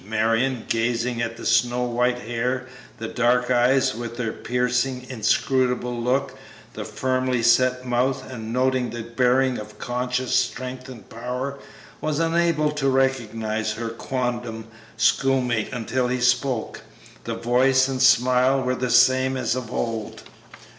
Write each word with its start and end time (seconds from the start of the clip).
Marion, 0.03 0.65
gazing 0.67 1.21
at 1.21 1.37
the 1.37 1.45
snow 1.45 1.83
white 1.83 2.17
hair, 2.17 2.65
the 2.97 3.07
dark 3.09 3.51
eyes 3.51 3.93
with 3.93 4.17
their 4.17 4.33
piercing, 4.33 5.05
inscrutable 5.11 5.95
look, 5.95 6.35
the 6.73 6.83
firmly 6.83 7.43
set 7.43 7.85
mouth, 7.85 8.27
and 8.27 8.51
noting 8.51 8.89
the 8.89 9.03
bearing 9.03 9.59
of 9.59 9.77
conscious 9.77 10.33
strength 10.35 10.89
and 10.89 11.07
power, 11.07 11.59
was 12.01 12.17
unable 12.19 12.71
to 12.71 12.89
recognize 12.89 13.73
her 13.73 13.89
quondam 13.89 14.65
schoolmate 14.97 15.71
until 15.71 16.07
he 16.07 16.19
spoke; 16.19 16.81
the 17.25 17.35
voice 17.35 17.87
and 17.87 18.01
smile 18.01 18.59
were 18.59 18.73
the 18.73 18.89
same 18.89 19.37
as 19.37 19.53
of 19.55 19.71
old! 19.71 20.23